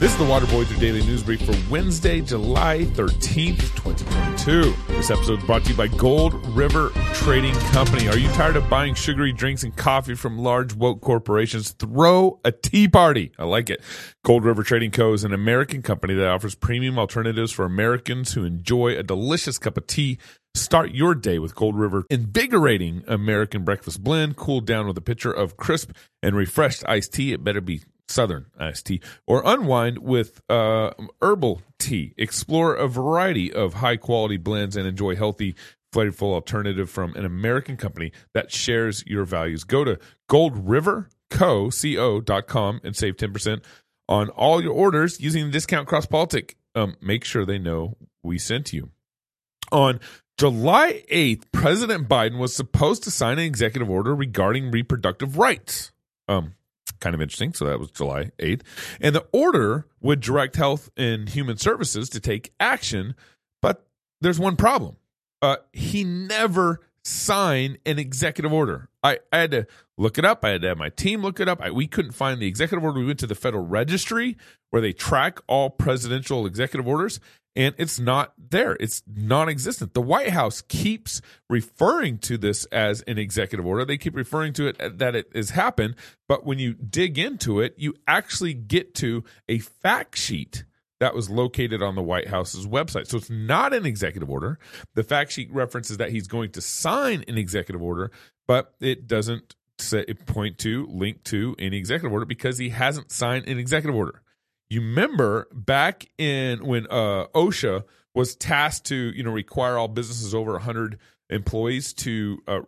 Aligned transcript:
This 0.00 0.12
is 0.12 0.18
the 0.18 0.24
Waterboy 0.26 0.64
through 0.64 0.76
Daily 0.76 1.02
News 1.02 1.24
Brief 1.24 1.44
for 1.44 1.56
Wednesday, 1.68 2.20
July 2.20 2.84
13th, 2.92 3.58
2022. 3.74 4.72
This 4.86 5.10
episode 5.10 5.40
is 5.40 5.44
brought 5.44 5.64
to 5.64 5.70
you 5.70 5.76
by 5.76 5.88
Gold 5.88 6.34
River 6.54 6.90
Trading 7.14 7.52
Company. 7.72 8.06
Are 8.06 8.16
you 8.16 8.28
tired 8.28 8.54
of 8.54 8.70
buying 8.70 8.94
sugary 8.94 9.32
drinks 9.32 9.64
and 9.64 9.76
coffee 9.76 10.14
from 10.14 10.38
large 10.38 10.72
woke 10.72 11.00
corporations? 11.00 11.72
Throw 11.72 12.38
a 12.44 12.52
tea 12.52 12.86
party. 12.86 13.32
I 13.40 13.44
like 13.46 13.70
it. 13.70 13.82
Gold 14.22 14.44
River 14.44 14.62
Trading 14.62 14.92
Co. 14.92 15.14
is 15.14 15.24
an 15.24 15.32
American 15.32 15.82
company 15.82 16.14
that 16.14 16.28
offers 16.28 16.54
premium 16.54 16.96
alternatives 16.96 17.50
for 17.50 17.64
Americans 17.64 18.34
who 18.34 18.44
enjoy 18.44 18.96
a 18.96 19.02
delicious 19.02 19.58
cup 19.58 19.76
of 19.76 19.88
tea. 19.88 20.18
Start 20.54 20.92
your 20.92 21.16
day 21.16 21.40
with 21.40 21.56
Gold 21.56 21.76
River 21.76 22.04
invigorating 22.08 23.02
American 23.08 23.64
breakfast 23.64 24.04
blend, 24.04 24.36
cooled 24.36 24.64
down 24.64 24.86
with 24.86 24.96
a 24.96 25.00
pitcher 25.00 25.32
of 25.32 25.56
crisp 25.56 25.90
and 26.22 26.36
refreshed 26.36 26.84
iced 26.86 27.14
tea. 27.14 27.32
It 27.32 27.42
better 27.42 27.60
be 27.60 27.82
Southern 28.08 28.46
iced 28.58 28.86
tea, 28.86 29.00
or 29.26 29.42
unwind 29.44 29.98
with 29.98 30.40
uh, 30.48 30.92
herbal 31.20 31.62
tea. 31.78 32.14
Explore 32.16 32.74
a 32.74 32.88
variety 32.88 33.52
of 33.52 33.74
high 33.74 33.96
quality 33.96 34.36
blends 34.36 34.76
and 34.76 34.86
enjoy 34.86 35.14
healthy, 35.14 35.54
flavorful 35.92 36.32
alternative 36.32 36.90
from 36.90 37.14
an 37.14 37.24
American 37.24 37.76
company 37.76 38.10
that 38.34 38.50
shares 38.50 39.04
your 39.06 39.24
values. 39.24 39.62
Go 39.64 39.84
to 39.84 39.98
goldriverco.com 40.28 42.80
and 42.82 42.96
save 42.96 43.16
10% 43.16 43.62
on 44.08 44.30
all 44.30 44.62
your 44.62 44.72
orders 44.72 45.20
using 45.20 45.46
the 45.46 45.52
discount 45.52 45.86
cross. 45.86 46.06
Um, 46.74 46.96
make 47.00 47.24
sure 47.24 47.44
they 47.44 47.58
know 47.58 47.96
we 48.22 48.38
sent 48.38 48.72
you. 48.72 48.90
On 49.70 50.00
July 50.38 51.04
8th, 51.10 51.42
President 51.52 52.08
Biden 52.08 52.38
was 52.38 52.54
supposed 52.54 53.02
to 53.02 53.10
sign 53.10 53.38
an 53.38 53.44
executive 53.44 53.90
order 53.90 54.14
regarding 54.14 54.70
reproductive 54.70 55.36
rights. 55.36 55.92
Um, 56.28 56.54
kind 56.92 57.14
of 57.14 57.22
interesting. 57.22 57.52
So 57.52 57.64
that 57.66 57.78
was 57.78 57.90
July 57.90 58.30
8th. 58.38 58.62
And 59.00 59.14
the 59.14 59.26
order 59.32 59.86
would 60.00 60.20
direct 60.20 60.56
Health 60.56 60.90
and 60.96 61.28
Human 61.28 61.56
Services 61.56 62.08
to 62.10 62.20
take 62.20 62.52
action. 62.58 63.14
But 63.62 63.86
there's 64.20 64.38
one 64.38 64.56
problem. 64.56 64.96
Uh, 65.40 65.56
he 65.72 66.04
never 66.04 66.80
signed 67.04 67.78
an 67.86 67.98
executive 67.98 68.52
order. 68.52 68.88
I, 69.02 69.18
I, 69.32 69.38
had 69.38 69.50
to 69.52 69.66
look 69.96 70.18
it 70.18 70.24
up. 70.24 70.44
I 70.44 70.50
had 70.50 70.62
to 70.62 70.68
have 70.68 70.78
my 70.78 70.90
team 70.90 71.22
look 71.22 71.40
it 71.40 71.48
up. 71.48 71.60
I, 71.60 71.70
we 71.70 71.86
couldn't 71.86 72.12
find 72.12 72.40
the 72.40 72.46
executive 72.46 72.84
order. 72.84 72.98
We 72.98 73.06
went 73.06 73.20
to 73.20 73.26
the 73.26 73.34
Federal 73.34 73.64
Registry 73.64 74.36
where 74.70 74.82
they 74.82 74.92
track 74.92 75.38
all 75.46 75.70
presidential 75.70 76.44
executive 76.44 76.86
orders, 76.86 77.20
and 77.56 77.74
it's 77.78 77.98
not 77.98 78.34
there. 78.38 78.76
It's 78.78 79.02
non 79.06 79.48
existent. 79.48 79.94
The 79.94 80.00
White 80.00 80.30
House 80.30 80.60
keeps 80.60 81.20
referring 81.48 82.18
to 82.18 82.38
this 82.38 82.64
as 82.66 83.02
an 83.02 83.18
executive 83.18 83.66
order. 83.66 83.84
They 83.84 83.98
keep 83.98 84.14
referring 84.14 84.52
to 84.54 84.68
it 84.68 84.98
that 84.98 85.16
it 85.16 85.30
has 85.34 85.50
happened. 85.50 85.96
But 86.28 86.46
when 86.46 86.58
you 86.58 86.74
dig 86.74 87.18
into 87.18 87.60
it, 87.60 87.74
you 87.76 87.94
actually 88.06 88.54
get 88.54 88.94
to 88.96 89.24
a 89.48 89.58
fact 89.58 90.16
sheet 90.16 90.64
that 91.00 91.14
was 91.14 91.30
located 91.30 91.82
on 91.82 91.94
the 91.94 92.02
White 92.02 92.28
House's 92.28 92.66
website. 92.66 93.06
So 93.06 93.18
it's 93.18 93.30
not 93.30 93.72
an 93.72 93.86
executive 93.86 94.30
order. 94.30 94.58
The 94.94 95.04
fact 95.04 95.32
sheet 95.32 95.52
references 95.52 95.96
that 95.98 96.10
he's 96.10 96.26
going 96.26 96.50
to 96.52 96.60
sign 96.60 97.24
an 97.28 97.38
executive 97.38 97.82
order, 97.82 98.10
but 98.46 98.74
it 98.80 99.06
doesn't 99.06 99.54
say, 99.78 100.04
point 100.26 100.58
to, 100.58 100.86
link 100.86 101.22
to 101.24 101.54
any 101.58 101.76
executive 101.76 102.12
order 102.12 102.26
because 102.26 102.58
he 102.58 102.70
hasn't 102.70 103.12
signed 103.12 103.48
an 103.48 103.58
executive 103.58 103.96
order. 103.96 104.22
You 104.70 104.80
remember 104.80 105.48
back 105.52 106.10
in 106.18 106.64
when 106.64 106.86
uh, 106.90 107.26
OSHA 107.34 107.84
was 108.14 108.36
tasked 108.36 108.86
to, 108.86 108.96
you 108.96 109.22
know, 109.22 109.30
require 109.30 109.78
all 109.78 109.88
businesses 109.88 110.34
over 110.34 110.52
100 110.52 110.98
employees 111.30 111.92
to 111.94 112.38
uh, 112.46 112.60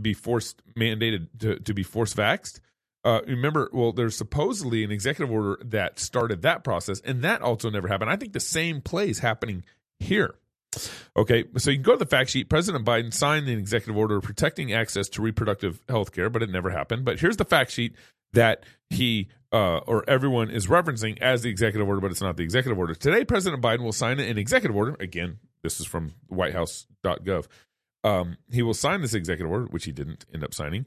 be 0.00 0.14
forced 0.14 0.62
mandated 0.74 1.28
to, 1.40 1.58
to 1.60 1.74
be 1.74 1.82
force 1.82 2.14
vaxxed. 2.14 2.60
Uh, 3.04 3.20
remember, 3.26 3.70
well, 3.72 3.92
there's 3.92 4.16
supposedly 4.16 4.82
an 4.82 4.90
executive 4.90 5.32
order 5.32 5.58
that 5.64 6.00
started 6.00 6.42
that 6.42 6.64
process, 6.64 7.00
and 7.00 7.22
that 7.22 7.40
also 7.40 7.70
never 7.70 7.86
happened. 7.86 8.10
I 8.10 8.16
think 8.16 8.32
the 8.32 8.40
same 8.40 8.80
play 8.80 9.08
is 9.08 9.20
happening 9.20 9.62
here. 10.00 10.34
Okay, 11.16 11.44
so 11.56 11.70
you 11.70 11.76
can 11.76 11.84
go 11.84 11.92
to 11.92 11.98
the 11.98 12.06
fact 12.06 12.30
sheet. 12.30 12.48
President 12.48 12.84
Biden 12.84 13.12
signed 13.12 13.48
an 13.48 13.58
executive 13.58 13.96
order 13.96 14.20
protecting 14.20 14.72
access 14.72 15.08
to 15.10 15.22
reproductive 15.22 15.80
health 15.88 16.12
care, 16.12 16.28
but 16.28 16.42
it 16.42 16.50
never 16.50 16.70
happened. 16.70 17.04
But 17.04 17.20
here's 17.20 17.36
the 17.36 17.44
fact 17.44 17.70
sheet 17.70 17.94
that 18.32 18.64
he 18.90 19.28
uh, 19.52 19.78
or 19.78 20.04
everyone 20.08 20.50
is 20.50 20.66
referencing 20.66 21.18
as 21.20 21.42
the 21.42 21.48
executive 21.48 21.88
order, 21.88 22.00
but 22.00 22.10
it's 22.10 22.20
not 22.20 22.36
the 22.36 22.42
executive 22.42 22.78
order. 22.78 22.94
Today, 22.94 23.24
President 23.24 23.62
Biden 23.62 23.80
will 23.80 23.92
sign 23.92 24.18
an 24.18 24.38
executive 24.38 24.76
order. 24.76 24.96
Again, 25.00 25.38
this 25.62 25.80
is 25.80 25.86
from 25.86 26.14
whitehouse.gov. 26.28 27.46
Um, 28.04 28.36
he 28.50 28.62
will 28.62 28.74
sign 28.74 29.00
this 29.00 29.14
executive 29.14 29.50
order, 29.50 29.66
which 29.66 29.84
he 29.84 29.92
didn't 29.92 30.26
end 30.32 30.44
up 30.44 30.54
signing, 30.54 30.86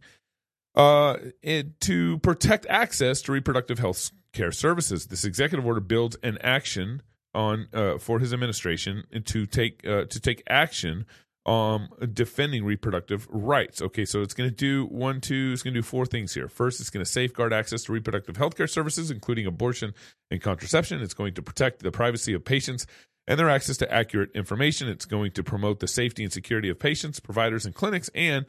uh, 0.76 1.18
it, 1.42 1.80
to 1.82 2.20
protect 2.20 2.66
access 2.68 3.22
to 3.24 3.32
reproductive 3.32 3.80
health 3.80 4.12
care 4.34 4.52
services. 4.52 5.08
This 5.08 5.26
executive 5.26 5.66
order 5.66 5.82
builds 5.82 6.18
an 6.24 6.38
action 6.42 7.02
on 7.34 7.68
uh, 7.74 7.98
for 7.98 8.20
his 8.20 8.34
administration 8.34 9.04
to 9.26 9.46
take 9.46 9.86
uh, 9.88 10.06
to 10.06 10.20
take 10.20 10.44
action 10.48 11.06
um, 11.50 11.90
defending 12.14 12.64
reproductive 12.64 13.28
rights. 13.32 13.82
Okay, 13.82 14.06
so 14.06 14.22
it's 14.22 14.36
going 14.36 14.50
to 14.50 14.56
do 14.56 14.86
one, 14.86 15.20
two, 15.20 15.50
it's 15.52 15.64
going 15.64 15.74
to 15.74 15.80
do 15.80 15.84
four 15.84 16.06
things 16.06 16.32
here. 16.32 16.48
First, 16.48 16.80
it's 16.80 16.92
going 16.92 17.04
to 17.04 17.12
safeguard 17.12 17.52
access 17.52 17.84
to 17.86 17.92
reproductive 17.92 18.38
health 18.38 18.56
care 18.56 18.68
services, 18.68 19.10
including 19.10 19.48
abortion 19.48 19.96
and 20.30 20.42
contraception. 20.42 21.02
It's 21.02 21.16
going 21.16 21.34
to 21.34 21.42
protect 21.42 21.82
the 21.82 21.92
privacy 21.92 22.34
of 22.34 22.46
patients 22.46 22.86
and 23.28 23.40
their 23.40 23.50
access 23.50 23.78
to 23.78 23.92
accurate 23.92 24.30
information. 24.36 24.90
It's 24.90 25.06
going 25.06 25.32
to 25.32 25.44
promote 25.44 25.80
the 25.80 25.88
safety 25.88 26.24
and 26.24 26.32
security 26.32 26.70
of 26.70 26.78
patients, 26.78 27.20
providers, 27.20 27.66
and 27.66 27.74
clinics, 27.74 28.12
and 28.14 28.46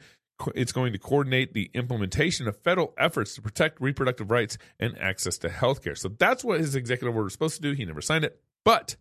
it's 0.53 0.71
going 0.71 0.93
to 0.93 0.99
coordinate 0.99 1.53
the 1.53 1.71
implementation 1.73 2.47
of 2.47 2.55
federal 2.57 2.93
efforts 2.99 3.33
to 3.33 3.41
protect 3.41 3.81
reproductive 3.81 4.29
rights 4.29 4.59
and 4.79 4.95
access 4.99 5.39
to 5.39 5.49
health 5.49 5.83
care. 5.83 5.95
So 5.95 6.09
that's 6.09 6.43
what 6.43 6.59
his 6.59 6.75
executive 6.75 7.15
order 7.15 7.27
is 7.27 7.33
supposed 7.33 7.55
to 7.55 7.61
do. 7.63 7.71
He 7.71 7.83
never 7.83 8.01
signed 8.01 8.25
it, 8.25 8.39
but 8.63 8.95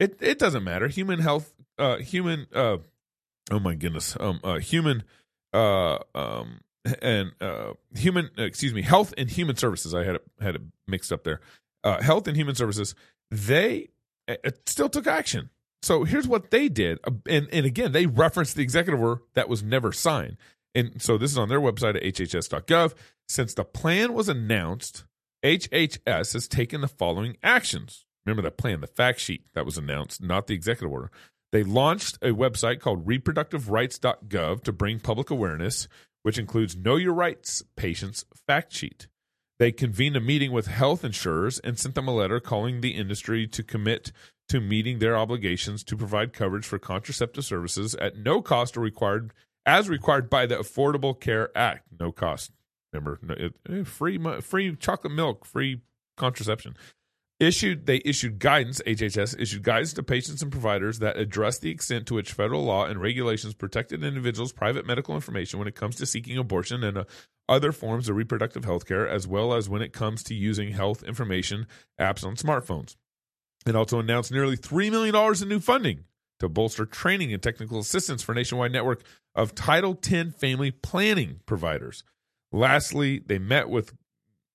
it, 0.00 0.16
it 0.20 0.40
doesn't 0.40 0.64
matter. 0.64 0.88
Human 0.88 1.20
health, 1.20 1.52
uh, 1.78 1.98
human, 1.98 2.46
uh, 2.52 2.78
oh 3.50 3.58
my 3.58 3.74
goodness, 3.74 4.16
um, 4.20 4.40
uh, 4.44 4.58
human, 4.58 5.04
uh, 5.52 5.98
um, 6.14 6.60
and 7.02 7.32
uh, 7.40 7.74
human, 7.94 8.30
excuse 8.36 8.72
me, 8.72 8.82
health 8.82 9.14
and 9.18 9.30
human 9.30 9.56
services. 9.56 9.94
I 9.94 10.04
had 10.04 10.16
it 10.16 10.24
had 10.40 10.54
it 10.56 10.62
mixed 10.86 11.12
up 11.12 11.24
there. 11.24 11.40
Uh, 11.84 12.02
health 12.02 12.26
and 12.26 12.36
human 12.36 12.54
services. 12.54 12.94
They 13.30 13.88
still 14.66 14.88
took 14.88 15.06
action. 15.06 15.50
So 15.82 16.04
here's 16.04 16.26
what 16.26 16.50
they 16.50 16.68
did, 16.68 16.98
uh, 17.04 17.12
and 17.28 17.48
and 17.52 17.64
again, 17.66 17.92
they 17.92 18.06
referenced 18.06 18.56
the 18.56 18.62
executive 18.62 19.00
order 19.00 19.22
that 19.34 19.48
was 19.48 19.62
never 19.62 19.92
signed. 19.92 20.36
And 20.74 21.00
so 21.00 21.18
this 21.18 21.30
is 21.32 21.38
on 21.38 21.48
their 21.48 21.60
website 21.60 21.96
at 21.96 22.02
hhs.gov. 22.02 22.94
Since 23.28 23.54
the 23.54 23.64
plan 23.64 24.12
was 24.12 24.28
announced, 24.28 25.04
HHS 25.44 26.32
has 26.32 26.48
taken 26.48 26.80
the 26.80 26.88
following 26.88 27.36
actions. 27.42 28.04
Remember 28.24 28.42
that 28.42 28.58
plan, 28.58 28.80
the 28.80 28.86
fact 28.86 29.20
sheet 29.20 29.46
that 29.54 29.64
was 29.64 29.78
announced, 29.78 30.22
not 30.22 30.46
the 30.46 30.54
executive 30.54 30.92
order. 30.92 31.10
They 31.50 31.62
launched 31.62 32.16
a 32.16 32.28
website 32.28 32.80
called 32.80 33.06
reproductiverights.gov 33.06 34.62
to 34.64 34.72
bring 34.72 35.00
public 35.00 35.30
awareness, 35.30 35.88
which 36.22 36.38
includes 36.38 36.76
Know 36.76 36.96
Your 36.96 37.14
Rights 37.14 37.62
Patients 37.76 38.24
Fact 38.46 38.72
Sheet. 38.72 39.08
They 39.58 39.72
convened 39.72 40.16
a 40.16 40.20
meeting 40.20 40.52
with 40.52 40.66
health 40.66 41.04
insurers 41.04 41.58
and 41.60 41.78
sent 41.78 41.94
them 41.94 42.06
a 42.06 42.14
letter 42.14 42.38
calling 42.38 42.80
the 42.80 42.94
industry 42.94 43.46
to 43.48 43.62
commit 43.62 44.12
to 44.48 44.60
meeting 44.60 44.98
their 44.98 45.16
obligations 45.16 45.82
to 45.84 45.96
provide 45.96 46.32
coverage 46.32 46.66
for 46.66 46.78
contraceptive 46.78 47.44
services 47.44 47.94
at 47.96 48.16
no 48.16 48.40
cost 48.40 48.76
or 48.76 48.80
required 48.80 49.32
as 49.66 49.88
required 49.88 50.30
by 50.30 50.46
the 50.46 50.56
Affordable 50.56 51.18
Care 51.18 51.50
Act. 51.56 51.86
No 51.98 52.12
cost. 52.12 52.52
Remember, 52.92 53.18
eh, 53.68 53.82
free 53.84 54.18
free 54.40 54.76
chocolate 54.76 55.12
milk, 55.12 55.44
free 55.44 55.82
contraception 56.16 56.74
issued 57.40 57.86
they 57.86 58.02
issued 58.04 58.40
guidance 58.40 58.82
hhs 58.84 59.38
issued 59.38 59.62
guidance 59.62 59.92
to 59.92 60.02
patients 60.02 60.42
and 60.42 60.50
providers 60.50 60.98
that 60.98 61.16
address 61.16 61.58
the 61.58 61.70
extent 61.70 62.06
to 62.06 62.14
which 62.14 62.32
federal 62.32 62.64
law 62.64 62.84
and 62.84 63.00
regulations 63.00 63.54
protected 63.54 64.02
individuals 64.02 64.52
private 64.52 64.84
medical 64.84 65.14
information 65.14 65.58
when 65.58 65.68
it 65.68 65.76
comes 65.76 65.94
to 65.94 66.04
seeking 66.04 66.36
abortion 66.36 66.82
and 66.82 66.98
uh, 66.98 67.04
other 67.48 67.72
forms 67.72 68.08
of 68.08 68.16
reproductive 68.16 68.64
health 68.64 68.86
care 68.86 69.08
as 69.08 69.26
well 69.26 69.54
as 69.54 69.68
when 69.68 69.82
it 69.82 69.92
comes 69.92 70.22
to 70.22 70.34
using 70.34 70.72
health 70.72 71.02
information 71.02 71.66
apps 71.98 72.24
on 72.24 72.36
smartphones. 72.36 72.96
It 73.66 73.74
also 73.74 73.98
announced 73.98 74.30
nearly 74.30 74.56
$3 74.56 74.90
million 74.90 75.42
in 75.42 75.48
new 75.48 75.60
funding 75.60 76.04
to 76.40 76.48
bolster 76.48 76.86
training 76.86 77.32
and 77.32 77.42
technical 77.42 77.80
assistance 77.80 78.22
for 78.22 78.32
a 78.32 78.34
nationwide 78.34 78.72
network 78.72 79.02
of 79.34 79.54
title 79.54 79.94
10 79.94 80.32
family 80.32 80.70
planning 80.70 81.40
providers. 81.46 82.04
Lastly 82.52 83.18
they 83.18 83.38
met 83.38 83.68
with 83.68 83.94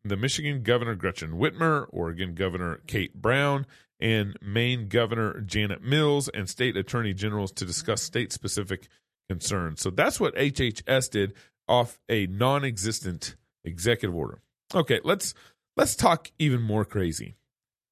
the 0.03 0.17
Michigan 0.17 0.63
Governor 0.63 0.95
Gretchen 0.95 1.33
Whitmer, 1.33 1.87
Oregon 1.89 2.33
Governor 2.33 2.81
Kate 2.87 3.13
Brown, 3.13 3.65
and 3.99 4.37
Maine 4.41 4.87
Governor 4.87 5.39
Janet 5.41 5.81
Mills 5.81 6.29
and 6.29 6.49
state 6.49 6.75
attorney 6.75 7.13
generals 7.13 7.51
to 7.53 7.65
discuss 7.65 8.01
state 8.01 8.33
specific 8.33 8.89
concerns. 9.29 9.81
So 9.81 9.89
that's 9.89 10.19
what 10.19 10.35
HHS 10.35 11.09
did 11.09 11.33
off 11.67 11.99
a 12.09 12.27
non 12.27 12.65
existent 12.65 13.35
executive 13.63 14.15
order. 14.15 14.41
Okay, 14.75 14.99
let's 15.03 15.33
let's 15.77 15.95
talk 15.95 16.31
even 16.37 16.61
more 16.61 16.83
crazy. 16.83 17.35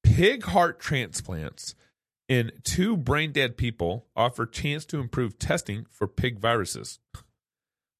Pig 0.02 0.44
heart 0.44 0.78
transplants 0.80 1.74
in 2.28 2.52
two 2.62 2.96
brain 2.96 3.32
dead 3.32 3.56
people 3.56 4.06
offer 4.14 4.44
chance 4.44 4.84
to 4.86 5.00
improve 5.00 5.38
testing 5.38 5.86
for 5.90 6.06
pig 6.06 6.38
viruses. 6.38 6.98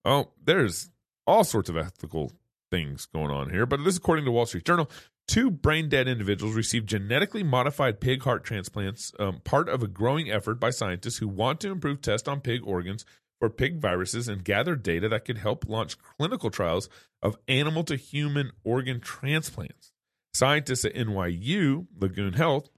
Oh, 0.05 0.33
there's 0.43 0.91
all 1.27 1.45
sorts 1.45 1.71
of 1.71 1.77
ethical 1.77 2.33
things 2.73 3.07
going 3.07 3.31
on 3.31 3.51
here. 3.51 3.67
But 3.67 3.85
this, 3.85 3.97
according 3.97 4.25
to 4.25 4.33
Wall 4.33 4.47
Street 4.47 4.65
Journal, 4.65 4.91
Two 5.29 5.51
brain 5.51 5.89
dead 5.89 6.09
individuals 6.09 6.55
received 6.55 6.89
genetically 6.89 7.43
modified 7.43 8.01
pig 8.01 8.23
heart 8.23 8.45
transplants, 8.45 9.13
um, 9.19 9.41
part 9.45 9.69
of 9.69 9.83
a 9.83 9.87
growing 9.87 10.31
effort 10.31 10.57
by 10.57 10.71
scientists 10.71 11.19
who 11.19 11.29
want 11.29 11.61
to 11.61 11.71
improve 11.71 12.03
tests 12.03 12.29
on 12.29 12.41
pig 12.41 12.61
organs 12.65 13.07
for 13.39 13.49
pig 13.49 13.81
viruses 13.81 14.29
and 14.29 14.45
gather 14.45 14.77
data 14.77 15.09
that 15.09 15.25
could 15.25 15.39
help 15.39 15.69
launch 15.69 15.97
clinical 15.99 16.51
trials 16.51 16.89
of 17.23 17.37
animal 17.49 17.85
to 17.85 17.97
human 17.97 18.51
organ 18.65 19.01
transplants. 19.01 19.93
Scientists 20.35 20.85
at 20.85 20.95
NYU, 20.95 21.87
Langone 21.99 22.35
Health, 22.35 22.69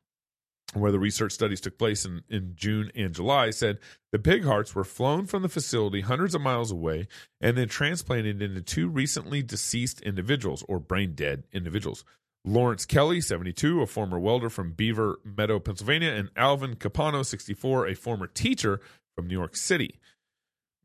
where 0.83 0.93
the 0.93 0.99
research 0.99 1.33
studies 1.33 1.61
took 1.61 1.79
place 1.79 2.05
in, 2.05 2.23
in 2.29 2.53
June 2.57 2.91
and 2.95 3.15
July, 3.15 3.51
said 3.51 3.79
the 4.13 4.19
pig 4.19 4.45
hearts 4.45 4.75
were 4.75 4.85
flown 4.85 5.27
from 5.27 5.43
the 5.43 5.49
facility 5.49 6.01
hundreds 6.01 6.35
of 6.35 6.41
miles 6.41 6.71
away 6.71 7.09
and 7.41 7.57
then 7.57 7.69
transplanted 7.69 8.43
into 8.43 8.61
two 8.61 8.89
recently 8.89 9.43
deceased 9.43 10.01
individuals 10.03 10.65
or 10.69 10.79
brain 10.79 11.15
dead 11.15 11.45
individuals. 11.53 12.05
Lawrence 12.45 12.85
Kelly, 12.85 13.21
72, 13.21 13.81
a 13.81 13.87
former 13.87 14.19
welder 14.19 14.51
from 14.51 14.73
Beaver 14.73 15.19
Meadow, 15.25 15.59
Pennsylvania, 15.59 16.11
and 16.11 16.31
Alvin 16.37 16.77
Capano, 16.77 17.23
64, 17.23 17.87
a 17.87 17.95
former 17.95 18.27
teacher 18.27 18.81
from 19.17 19.27
New 19.27 19.35
York 19.35 19.57
City. 19.57 19.99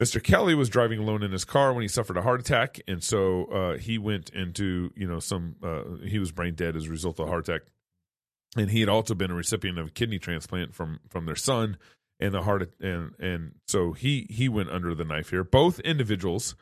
Mr. 0.01 0.23
Kelly 0.23 0.55
was 0.55 0.69
driving 0.69 0.99
alone 0.99 1.21
in 1.21 1.33
his 1.33 1.43
car 1.43 1.73
when 1.73 1.81
he 1.81 1.87
suffered 1.89 2.15
a 2.15 2.21
heart 2.21 2.39
attack, 2.39 2.79
and 2.87 3.03
so 3.03 3.45
uh, 3.45 3.77
he 3.77 3.97
went 3.97 4.29
into 4.29 4.93
you 4.95 5.05
know 5.05 5.19
some 5.19 5.55
uh, 5.61 5.81
he 6.05 6.17
was 6.17 6.31
brain 6.31 6.55
dead 6.55 6.77
as 6.77 6.85
a 6.85 6.89
result 6.89 7.19
of 7.19 7.27
a 7.27 7.29
heart 7.29 7.49
attack 7.49 7.63
and 8.57 8.71
he 8.71 8.79
had 8.79 8.89
also 8.89 9.13
been 9.13 9.31
a 9.31 9.35
recipient 9.35 9.77
of 9.77 9.87
a 9.87 9.91
kidney 9.91 10.19
transplant 10.19 10.73
from 10.73 10.99
from 11.09 11.25
their 11.25 11.35
son 11.35 11.77
and 12.19 12.33
the 12.33 12.41
heart 12.43 12.73
and 12.79 13.13
and 13.19 13.55
so 13.67 13.93
he 13.93 14.27
he 14.29 14.49
went 14.49 14.69
under 14.69 14.93
the 14.95 15.05
knife 15.05 15.29
here. 15.29 15.43
Both 15.43 15.79
individuals 15.81 16.55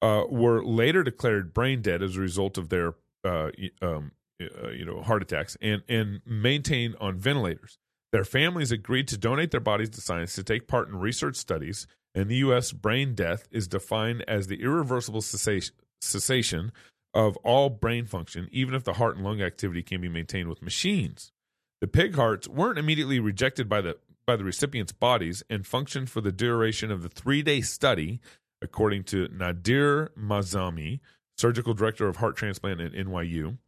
uh, 0.00 0.24
were 0.28 0.64
later 0.64 1.02
declared 1.02 1.54
brain 1.54 1.82
dead 1.82 2.02
as 2.02 2.16
a 2.16 2.20
result 2.20 2.58
of 2.58 2.68
their 2.68 2.94
uh, 3.24 3.50
um, 3.80 4.12
uh, 4.40 4.70
you 4.70 4.84
know 4.84 5.02
heart 5.02 5.22
attacks 5.22 5.56
and 5.60 5.82
and 5.88 6.20
maintained 6.26 6.96
on 7.00 7.18
ventilators. 7.18 7.78
Their 8.12 8.24
families 8.24 8.72
agreed 8.72 9.08
to 9.08 9.16
donate 9.16 9.52
their 9.52 9.60
bodies 9.60 9.90
to 9.90 10.00
science 10.00 10.34
to 10.34 10.42
take 10.42 10.68
part 10.68 10.88
in 10.88 10.96
research 10.96 11.36
studies 11.36 11.86
in 12.14 12.28
the 12.28 12.36
US 12.36 12.72
brain 12.72 13.14
death 13.14 13.48
is 13.50 13.66
defined 13.66 14.24
as 14.28 14.46
the 14.46 14.62
irreversible 14.62 15.22
cessation, 15.22 15.74
cessation 16.00 16.72
of 17.14 17.36
all 17.38 17.70
brain 17.70 18.06
function, 18.06 18.48
even 18.52 18.74
if 18.74 18.84
the 18.84 18.94
heart 18.94 19.16
and 19.16 19.24
lung 19.24 19.42
activity 19.42 19.82
can 19.82 20.00
be 20.00 20.08
maintained 20.08 20.48
with 20.48 20.62
machines. 20.62 21.32
The 21.80 21.88
pig 21.88 22.14
hearts 22.14 22.48
weren't 22.48 22.78
immediately 22.78 23.20
rejected 23.20 23.68
by 23.68 23.80
the 23.80 23.98
by 24.24 24.36
the 24.36 24.44
recipients' 24.44 24.92
bodies 24.92 25.42
and 25.50 25.66
functioned 25.66 26.08
for 26.08 26.20
the 26.20 26.30
duration 26.30 26.92
of 26.92 27.02
the 27.02 27.08
three-day 27.08 27.60
study, 27.60 28.20
according 28.62 29.02
to 29.02 29.26
Nader 29.26 30.10
Moazami, 30.16 31.00
surgical 31.36 31.74
director 31.74 32.06
of 32.06 32.16
heart 32.16 32.36
transplant 32.36 32.80
at 32.80 32.92
NYU, 32.92 33.58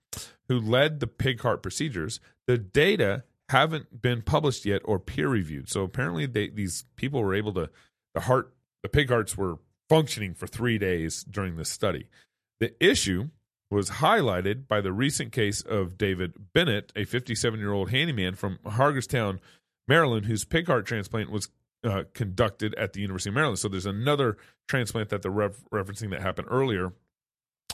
who 0.49 0.61
led 0.61 1.01
the 1.01 1.09
pig 1.09 1.41
heart 1.41 1.61
procedures. 1.61 2.21
The 2.47 2.57
data 2.57 3.25
haven't 3.49 4.01
been 4.01 4.23
published 4.23 4.65
yet 4.65 4.83
or 4.85 5.01
peer 5.01 5.29
reviewed. 5.29 5.69
So 5.69 5.83
apparently, 5.83 6.27
they, 6.27 6.49
these 6.49 6.85
people 6.95 7.21
were 7.21 7.35
able 7.35 7.53
to 7.55 7.69
the 8.15 8.21
heart 8.21 8.55
the 8.83 8.89
pig 8.89 9.09
hearts 9.09 9.37
were 9.37 9.59
functioning 9.89 10.35
for 10.35 10.47
three 10.47 10.79
days 10.79 11.25
during 11.25 11.57
this 11.57 11.71
study. 11.71 12.09
The 12.61 12.75
issue 12.85 13.31
was 13.71 13.91
highlighted 13.91 14.69
by 14.69 14.81
the 14.81 14.93
recent 14.93 15.33
case 15.33 15.61
of 15.61 15.99
David 15.99 16.53
Bennett, 16.53 16.93
a 16.95 17.05
57 17.05 17.59
year 17.59 17.73
old 17.73 17.91
handyman 17.91 18.35
from 18.35 18.59
Hagerstown, 18.65 19.41
Maryland, 19.89 20.27
whose 20.27 20.45
pig 20.45 20.67
heart 20.67 20.87
transplant 20.87 21.31
was 21.31 21.49
uh, 21.83 22.05
conducted 22.15 22.75
at 22.77 22.93
the 22.93 23.01
University 23.01 23.31
of 23.31 23.35
Maryland. 23.35 23.59
So 23.59 23.69
there's 23.69 23.87
another 23.87 24.37
transplant 24.69 25.11
that 25.11 25.23
they're 25.23 25.31
referencing 25.31 26.11
that 26.11 26.23
happened 26.23 26.49
earlier. 26.51 26.93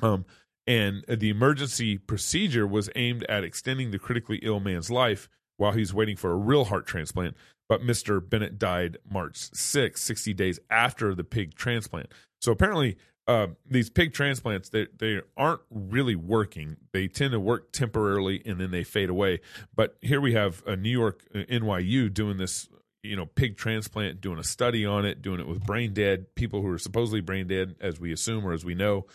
Um, 0.03 0.25
and 0.67 1.05
the 1.09 1.31
emergency 1.31 1.99
procedure 1.99 2.67
was 2.67 2.91
aimed 2.95 3.25
at 3.25 3.45
extending 3.45 3.91
the 3.91 3.99
critically 3.99 4.39
ill 4.43 4.61
man's 4.61 4.91
life 4.91 5.29
while 5.57 5.73
he's 5.73 5.95
waiting 5.95 6.17
for 6.17 6.33
a 6.33 6.37
real 6.37 6.65
heart 6.65 6.87
transplant. 6.87 7.37
But 7.69 7.83
Mr. 7.83 8.27
Bennett 8.27 8.59
died 8.59 8.99
March 9.09 9.37
6, 9.55 10.01
60 10.01 10.35
days 10.35 10.59
after 10.71 11.15
the 11.15 11.25
pig 11.25 11.55
transplant. 11.55 12.13
So 12.41 12.51
apparently, 12.51 12.97
uh, 13.31 13.47
these 13.65 13.89
pig 13.89 14.13
transplants 14.13 14.71
they 14.71 14.89
they 14.99 15.21
aren't 15.37 15.61
really 15.71 16.17
working. 16.17 16.77
They 16.91 17.07
tend 17.07 17.31
to 17.31 17.39
work 17.39 17.71
temporarily 17.71 18.43
and 18.45 18.61
then 18.61 18.73
they 18.73 18.83
fade 18.83 19.09
away. 19.09 19.41
But 19.73 19.97
here 20.01 20.21
we 20.21 20.33
have 20.35 20.65
a 20.67 20.75
New 20.75 20.91
York 20.91 21.23
uh, 21.33 21.39
NYU 21.49 22.13
doing 22.13 22.39
this, 22.39 22.69
you 23.05 23.15
know, 23.15 23.27
pig 23.27 23.57
transplant, 23.57 24.21
doing 24.21 24.41
a 24.41 24.45
study 24.45 24.85
on 24.85 25.05
it, 25.05 25.23
doing 25.23 25.39
it 25.39 25.47
with 25.47 25.65
brain 25.65 25.95
dead 25.95 26.35
people 26.35 26.61
who 26.61 26.73
are 26.73 26.79
supposedly 26.79 27.21
brain 27.21 27.47
dead, 27.47 27.77
as 27.81 28.01
we 28.01 28.13
assume 28.13 28.45
or 28.45 28.53
as 28.53 28.65
we 28.65 28.75
know. 28.75 29.07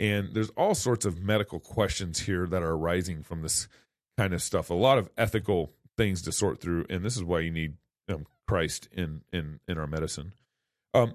And 0.00 0.34
there's 0.34 0.50
all 0.50 0.74
sorts 0.74 1.04
of 1.04 1.22
medical 1.22 1.60
questions 1.60 2.18
here 2.18 2.48
that 2.48 2.64
are 2.64 2.72
arising 2.72 3.22
from 3.22 3.42
this 3.42 3.68
kind 4.18 4.34
of 4.34 4.42
stuff. 4.42 4.70
A 4.70 4.74
lot 4.74 4.98
of 4.98 5.08
ethical 5.16 5.70
things 5.96 6.22
to 6.22 6.32
sort 6.32 6.60
through, 6.60 6.86
and 6.90 7.04
this 7.04 7.16
is 7.16 7.22
why 7.22 7.38
you 7.38 7.52
need 7.52 7.74
um, 8.08 8.26
Christ 8.48 8.88
in 8.90 9.20
in 9.32 9.60
in 9.68 9.78
our 9.78 9.86
medicine. 9.86 10.32
Um, 10.92 11.14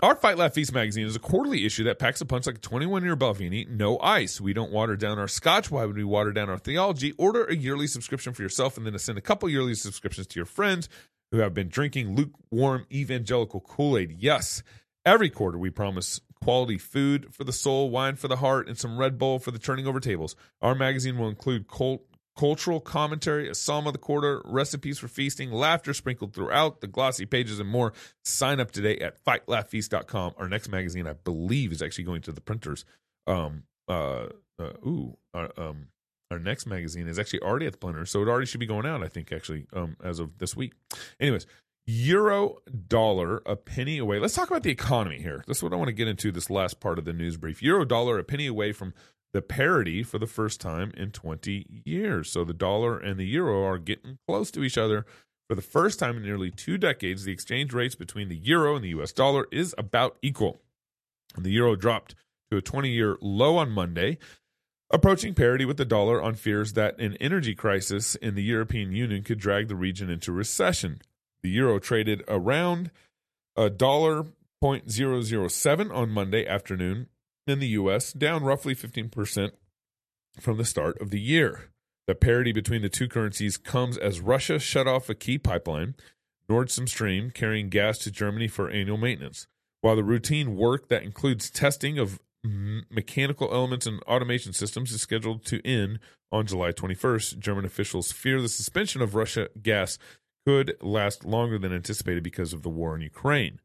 our 0.00 0.16
Fight 0.16 0.38
Laugh 0.38 0.54
Feast 0.54 0.72
magazine 0.72 1.06
is 1.06 1.14
a 1.14 1.20
quarterly 1.20 1.64
issue 1.64 1.84
that 1.84 1.98
packs 1.98 2.20
a 2.20 2.26
punch 2.26 2.46
like 2.46 2.56
a 2.56 2.60
21 2.60 3.04
year 3.04 3.16
Balvenie, 3.16 3.68
no 3.68 3.98
ice. 4.00 4.40
We 4.40 4.52
don't 4.52 4.72
water 4.72 4.96
down 4.96 5.18
our 5.18 5.28
scotch. 5.28 5.70
Why 5.70 5.84
would 5.84 5.96
we 5.96 6.04
water 6.04 6.32
down 6.32 6.50
our 6.50 6.58
theology? 6.58 7.12
Order 7.18 7.44
a 7.44 7.54
yearly 7.54 7.86
subscription 7.86 8.32
for 8.32 8.42
yourself 8.42 8.76
and 8.76 8.86
then 8.86 8.98
send 8.98 9.18
a 9.18 9.22
couple 9.22 9.48
yearly 9.48 9.74
subscriptions 9.74 10.26
to 10.28 10.38
your 10.38 10.46
friends 10.46 10.88
who 11.30 11.38
have 11.38 11.54
been 11.54 11.68
drinking 11.68 12.16
lukewarm 12.16 12.86
evangelical 12.92 13.60
Kool 13.60 13.96
Aid. 13.96 14.16
Yes, 14.18 14.62
every 15.04 15.30
quarter 15.30 15.58
we 15.58 15.70
promise 15.70 16.20
quality 16.42 16.78
food 16.78 17.32
for 17.32 17.44
the 17.44 17.52
soul, 17.52 17.88
wine 17.88 18.16
for 18.16 18.28
the 18.28 18.36
heart, 18.36 18.66
and 18.68 18.76
some 18.76 18.98
Red 18.98 19.18
Bull 19.18 19.38
for 19.38 19.52
the 19.52 19.58
turning 19.58 19.86
over 19.86 20.00
tables. 20.00 20.34
Our 20.60 20.74
magazine 20.74 21.16
will 21.16 21.28
include 21.28 21.68
cold 21.68 22.00
cultural 22.36 22.80
commentary, 22.80 23.48
a 23.48 23.54
psalm 23.54 23.86
of 23.86 23.92
the 23.92 23.98
quarter, 23.98 24.42
recipes 24.44 24.98
for 24.98 25.08
feasting, 25.08 25.52
laughter 25.52 25.92
sprinkled 25.92 26.34
throughout 26.34 26.80
the 26.80 26.86
glossy 26.86 27.26
pages, 27.26 27.60
and 27.60 27.68
more. 27.68 27.92
Sign 28.24 28.60
up 28.60 28.70
today 28.70 28.98
at 28.98 29.22
fightlaughfeast.com. 29.24 30.34
Our 30.38 30.48
next 30.48 30.68
magazine, 30.68 31.06
I 31.06 31.12
believe, 31.12 31.72
is 31.72 31.82
actually 31.82 32.04
going 32.04 32.22
to 32.22 32.32
the 32.32 32.40
printers. 32.40 32.84
Um, 33.26 33.64
uh, 33.88 34.26
uh 34.58 34.72
ooh, 34.86 35.16
um, 35.34 35.88
our 36.30 36.38
next 36.38 36.66
magazine 36.66 37.08
is 37.08 37.18
actually 37.18 37.40
already 37.40 37.66
at 37.66 37.72
the 37.72 37.78
printer, 37.78 38.06
so 38.06 38.22
it 38.22 38.28
already 38.28 38.46
should 38.46 38.60
be 38.60 38.66
going 38.66 38.86
out. 38.86 39.02
I 39.02 39.08
think 39.08 39.32
actually, 39.32 39.66
um, 39.72 39.96
as 40.02 40.18
of 40.18 40.38
this 40.38 40.56
week. 40.56 40.72
Anyways, 41.20 41.46
euro 41.86 42.56
dollar 42.88 43.42
a 43.44 43.56
penny 43.56 43.98
away. 43.98 44.18
Let's 44.18 44.34
talk 44.34 44.48
about 44.48 44.62
the 44.62 44.70
economy 44.70 45.20
here. 45.20 45.44
That's 45.46 45.62
what 45.62 45.72
I 45.72 45.76
want 45.76 45.88
to 45.88 45.94
get 45.94 46.08
into 46.08 46.32
this 46.32 46.48
last 46.48 46.80
part 46.80 46.98
of 46.98 47.04
the 47.04 47.12
news 47.12 47.36
brief. 47.36 47.62
Euro 47.62 47.84
dollar 47.84 48.18
a 48.18 48.24
penny 48.24 48.46
away 48.46 48.72
from 48.72 48.94
the 49.32 49.42
parity 49.42 50.02
for 50.02 50.18
the 50.18 50.26
first 50.26 50.60
time 50.60 50.92
in 50.96 51.10
20 51.10 51.82
years. 51.84 52.30
So 52.30 52.44
the 52.44 52.52
dollar 52.52 52.98
and 52.98 53.18
the 53.18 53.26
euro 53.26 53.64
are 53.64 53.78
getting 53.78 54.18
close 54.26 54.50
to 54.52 54.62
each 54.62 54.76
other. 54.76 55.06
For 55.48 55.54
the 55.54 55.62
first 55.62 55.98
time 55.98 56.16
in 56.16 56.22
nearly 56.22 56.50
two 56.50 56.78
decades, 56.78 57.24
the 57.24 57.32
exchange 57.32 57.72
rates 57.72 57.94
between 57.94 58.28
the 58.28 58.36
euro 58.36 58.74
and 58.76 58.84
the 58.84 59.00
US 59.00 59.12
dollar 59.12 59.46
is 59.50 59.74
about 59.78 60.16
equal. 60.22 60.60
The 61.36 61.50
euro 61.50 61.76
dropped 61.76 62.14
to 62.50 62.58
a 62.58 62.62
20 62.62 62.90
year 62.90 63.16
low 63.20 63.56
on 63.56 63.70
Monday, 63.70 64.18
approaching 64.90 65.34
parity 65.34 65.64
with 65.64 65.78
the 65.78 65.84
dollar 65.84 66.22
on 66.22 66.34
fears 66.34 66.74
that 66.74 66.98
an 66.98 67.16
energy 67.16 67.54
crisis 67.54 68.14
in 68.16 68.34
the 68.34 68.42
European 68.42 68.92
Union 68.92 69.22
could 69.22 69.38
drag 69.38 69.68
the 69.68 69.76
region 69.76 70.10
into 70.10 70.32
recession. 70.32 71.00
The 71.42 71.50
euro 71.50 71.78
traded 71.78 72.22
around 72.28 72.90
a 73.56 73.70
dollar 73.70 74.26
0.007 74.62 75.92
on 75.92 76.10
Monday 76.10 76.46
afternoon 76.46 77.08
in 77.46 77.58
the 77.58 77.68
U.S., 77.68 78.12
down 78.12 78.42
roughly 78.42 78.74
15% 78.74 79.50
from 80.40 80.58
the 80.58 80.64
start 80.64 81.00
of 81.00 81.10
the 81.10 81.20
year. 81.20 81.70
The 82.06 82.14
parity 82.14 82.52
between 82.52 82.82
the 82.82 82.88
two 82.88 83.08
currencies 83.08 83.56
comes 83.56 83.96
as 83.96 84.20
Russia 84.20 84.58
shut 84.58 84.86
off 84.86 85.08
a 85.08 85.14
key 85.14 85.38
pipeline, 85.38 85.94
Nord 86.48 86.70
Stream, 86.70 87.30
carrying 87.30 87.68
gas 87.68 87.98
to 87.98 88.10
Germany 88.10 88.48
for 88.48 88.68
annual 88.68 88.96
maintenance. 88.96 89.46
While 89.80 89.96
the 89.96 90.04
routine 90.04 90.56
work 90.56 90.88
that 90.88 91.02
includes 91.02 91.50
testing 91.50 91.98
of 91.98 92.20
mechanical 92.44 93.52
elements 93.52 93.86
and 93.86 94.02
automation 94.02 94.52
systems 94.52 94.92
is 94.92 95.00
scheduled 95.00 95.44
to 95.46 95.64
end 95.66 96.00
on 96.32 96.46
July 96.46 96.72
21st, 96.72 97.38
German 97.38 97.64
officials 97.64 98.10
fear 98.10 98.40
the 98.40 98.48
suspension 98.48 99.00
of 99.00 99.14
Russia 99.14 99.48
gas 99.62 99.98
could 100.44 100.74
last 100.80 101.24
longer 101.24 101.58
than 101.58 101.72
anticipated 101.72 102.22
because 102.22 102.52
of 102.52 102.62
the 102.62 102.68
war 102.68 102.96
in 102.96 103.00
Ukraine. 103.00 103.60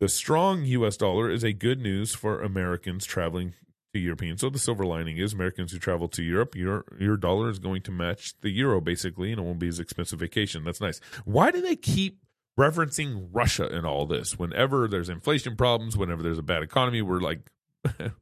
The 0.00 0.08
strong 0.08 0.64
U.S. 0.64 0.96
dollar 0.96 1.28
is 1.30 1.42
a 1.42 1.52
good 1.52 1.80
news 1.80 2.14
for 2.14 2.40
Americans 2.40 3.04
traveling 3.04 3.54
to 3.92 3.98
Europeans. 3.98 4.40
So 4.40 4.50
the 4.50 4.58
silver 4.58 4.84
lining 4.84 5.16
is 5.18 5.32
Americans 5.32 5.72
who 5.72 5.78
travel 5.78 6.08
to 6.08 6.22
Europe, 6.22 6.54
your 6.54 6.84
your 6.98 7.16
dollar 7.16 7.48
is 7.48 7.58
going 7.58 7.82
to 7.82 7.90
match 7.90 8.34
the 8.40 8.50
euro 8.50 8.80
basically, 8.80 9.32
and 9.32 9.40
it 9.40 9.44
won't 9.44 9.58
be 9.58 9.68
as 9.68 9.80
expensive 9.80 10.20
vacation. 10.20 10.64
That's 10.64 10.80
nice. 10.80 11.00
Why 11.24 11.50
do 11.50 11.60
they 11.60 11.76
keep 11.76 12.20
referencing 12.58 13.28
Russia 13.32 13.74
in 13.74 13.84
all 13.84 14.06
this? 14.06 14.38
Whenever 14.38 14.86
there's 14.88 15.08
inflation 15.08 15.56
problems, 15.56 15.96
whenever 15.96 16.22
there's 16.22 16.38
a 16.38 16.42
bad 16.42 16.62
economy, 16.62 17.02
we're 17.02 17.20
like 17.20 17.40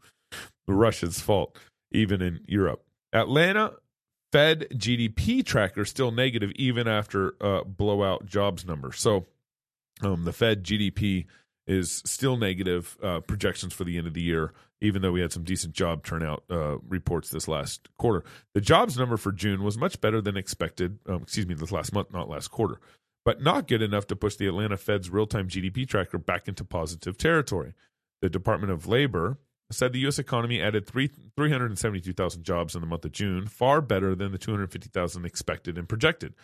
Russia's 0.68 1.20
fault, 1.20 1.58
even 1.90 2.22
in 2.22 2.40
Europe. 2.46 2.84
Atlanta 3.12 3.72
Fed 4.32 4.66
GDP 4.72 5.44
tracker 5.44 5.84
still 5.84 6.10
negative 6.10 6.52
even 6.56 6.88
after 6.88 7.34
uh, 7.40 7.64
blowout 7.64 8.26
jobs 8.26 8.64
numbers. 8.64 8.98
So 8.98 9.26
um, 10.02 10.24
the 10.24 10.32
Fed 10.32 10.64
GDP 10.64 11.26
is 11.66 12.02
still 12.04 12.36
negative 12.36 12.96
uh, 13.02 13.20
projections 13.20 13.72
for 13.74 13.84
the 13.84 13.98
end 13.98 14.06
of 14.06 14.14
the 14.14 14.22
year, 14.22 14.52
even 14.80 15.02
though 15.02 15.12
we 15.12 15.20
had 15.20 15.32
some 15.32 15.42
decent 15.42 15.74
job 15.74 16.04
turnout 16.04 16.44
uh, 16.50 16.78
reports 16.78 17.30
this 17.30 17.48
last 17.48 17.88
quarter. 17.98 18.24
The 18.54 18.60
jobs 18.60 18.96
number 18.96 19.16
for 19.16 19.32
June 19.32 19.62
was 19.62 19.76
much 19.76 20.00
better 20.00 20.20
than 20.20 20.36
expected. 20.36 20.98
Um, 21.08 21.22
excuse 21.22 21.46
me, 21.46 21.54
this 21.54 21.72
last 21.72 21.92
month, 21.92 22.12
not 22.12 22.28
last 22.28 22.48
quarter, 22.48 22.80
but 23.24 23.42
not 23.42 23.66
good 23.66 23.82
enough 23.82 24.06
to 24.08 24.16
push 24.16 24.36
the 24.36 24.46
Atlanta 24.46 24.76
Fed's 24.76 25.10
real 25.10 25.26
time 25.26 25.48
GDP 25.48 25.88
tracker 25.88 26.18
back 26.18 26.46
into 26.46 26.64
positive 26.64 27.18
territory. 27.18 27.74
The 28.22 28.30
Department 28.30 28.72
of 28.72 28.86
Labor 28.86 29.38
said 29.70 29.92
the 29.92 29.98
U.S. 30.00 30.18
economy 30.18 30.62
added 30.62 30.86
three, 30.86 31.10
372,000 31.36 32.44
jobs 32.44 32.74
in 32.74 32.80
the 32.80 32.86
month 32.86 33.04
of 33.04 33.12
June, 33.12 33.46
far 33.46 33.80
better 33.80 34.14
than 34.14 34.30
the 34.30 34.38
250,000 34.38 35.24
expected 35.24 35.76
and 35.76 35.88
projected. 35.88 36.34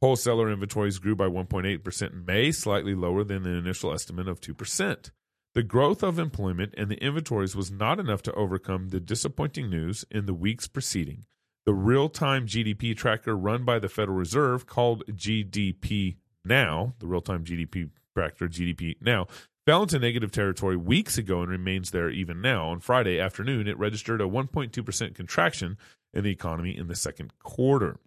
Wholesaler 0.00 0.48
inventories 0.48 1.00
grew 1.00 1.16
by 1.16 1.26
1.8% 1.26 2.12
in 2.12 2.24
May, 2.24 2.52
slightly 2.52 2.94
lower 2.94 3.24
than 3.24 3.42
the 3.42 3.50
initial 3.50 3.92
estimate 3.92 4.28
of 4.28 4.40
2%. 4.40 5.10
The 5.54 5.62
growth 5.64 6.04
of 6.04 6.20
employment 6.20 6.72
and 6.76 6.88
the 6.88 7.02
inventories 7.02 7.56
was 7.56 7.72
not 7.72 7.98
enough 7.98 8.22
to 8.22 8.32
overcome 8.34 8.90
the 8.90 9.00
disappointing 9.00 9.68
news 9.68 10.04
in 10.08 10.26
the 10.26 10.34
weeks 10.34 10.68
preceding. 10.68 11.24
The 11.66 11.74
real 11.74 12.08
time 12.08 12.46
GDP 12.46 12.96
tracker 12.96 13.36
run 13.36 13.64
by 13.64 13.80
the 13.80 13.88
Federal 13.88 14.16
Reserve, 14.16 14.66
called 14.66 15.02
GDP 15.10 16.18
Now, 16.44 16.94
the 17.00 17.08
real 17.08 17.20
time 17.20 17.44
GDP 17.44 17.90
tracker, 18.14 18.46
GDP 18.46 18.96
Now, 19.00 19.26
fell 19.66 19.82
into 19.82 19.98
negative 19.98 20.30
territory 20.30 20.76
weeks 20.76 21.18
ago 21.18 21.42
and 21.42 21.50
remains 21.50 21.90
there 21.90 22.08
even 22.08 22.40
now. 22.40 22.68
On 22.68 22.78
Friday 22.78 23.18
afternoon, 23.18 23.66
it 23.66 23.76
registered 23.76 24.20
a 24.20 24.24
1.2% 24.24 25.14
contraction 25.16 25.76
in 26.14 26.22
the 26.22 26.30
economy 26.30 26.76
in 26.76 26.86
the 26.86 26.94
second 26.94 27.32
quarter. 27.42 27.98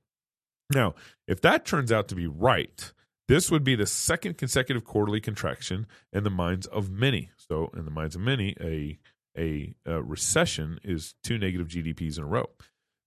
Now, 0.73 0.95
if 1.27 1.41
that 1.41 1.65
turns 1.65 1.91
out 1.91 2.07
to 2.09 2.15
be 2.15 2.27
right, 2.27 2.91
this 3.27 3.49
would 3.51 3.63
be 3.63 3.75
the 3.75 3.85
second 3.85 4.37
consecutive 4.37 4.83
quarterly 4.83 5.21
contraction 5.21 5.87
in 6.11 6.23
the 6.23 6.29
minds 6.29 6.67
of 6.67 6.89
many. 6.89 7.29
So, 7.37 7.69
in 7.75 7.85
the 7.85 7.91
minds 7.91 8.15
of 8.15 8.21
many, 8.21 8.55
a 8.59 8.99
a, 9.37 9.73
a 9.85 10.01
recession 10.01 10.79
is 10.83 11.15
two 11.23 11.37
negative 11.37 11.67
GDPs 11.67 12.17
in 12.17 12.23
a 12.23 12.27
row. 12.27 12.49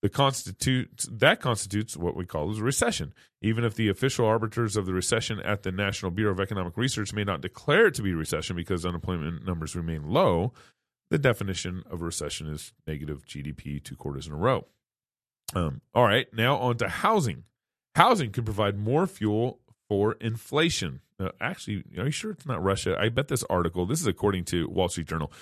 The 0.03 0.09
constitute 0.11 1.07
that 1.11 1.41
constitutes 1.41 1.97
what 1.97 2.15
we 2.15 2.27
call 2.27 2.51
a 2.51 2.61
recession. 2.61 3.15
Even 3.41 3.65
if 3.65 3.75
the 3.75 3.89
official 3.89 4.27
arbiters 4.27 4.77
of 4.77 4.85
the 4.85 4.93
recession 4.93 5.41
at 5.41 5.63
the 5.63 5.73
National 5.73 6.11
Bureau 6.11 6.33
of 6.33 6.41
Economic 6.41 6.77
Research 6.77 7.15
may 7.15 7.25
not 7.25 7.41
declare 7.41 7.87
it 7.87 7.95
to 7.95 8.03
be 8.03 8.13
a 8.13 8.17
recession 8.17 8.55
because 8.55 8.85
unemployment 8.85 9.47
numbers 9.47 9.75
remain 9.75 10.09
low, 10.11 10.53
the 11.11 11.19
definition 11.19 11.85
of 11.91 12.03
a 12.03 12.05
recession 12.05 12.49
is 12.49 12.75
negative 12.87 13.25
GDP 13.25 13.83
two 13.83 13.97
quarters 13.97 14.27
in 14.27 14.35
a 14.35 14.37
row. 14.37 14.67
Um, 15.55 15.81
all 15.95 16.05
right, 16.05 16.27
now 16.35 16.57
on 16.57 16.77
to 16.79 16.89
housing. 16.89 17.45
Housing 17.95 18.33
could 18.33 18.45
provide 18.45 18.77
more 18.77 19.07
fuel 19.07 19.61
for 19.89 20.15
inflation. 20.15 21.01
Actually, 21.41 21.85
are 21.97 22.07
you 22.07 22.11
sure 22.11 22.33
it's 22.33 22.47
not 22.47 22.63
Russia? 22.63 22.97
I 22.99 23.09
bet 23.09 23.29
this 23.29 23.45
article, 23.45 23.87
this 23.87 24.01
is 24.01 24.07
according 24.07 24.45
to 24.47 24.69
Wall 24.69 24.89
Street 24.89 25.07
Journal. 25.07 25.33